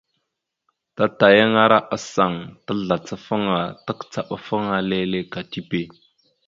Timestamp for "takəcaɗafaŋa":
3.85-4.75